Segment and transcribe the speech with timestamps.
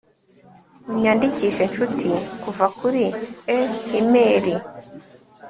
[0.91, 2.09] unyandikishe, nshuti,
[2.43, 3.03] kuva kuri
[3.57, 4.53] e-imeri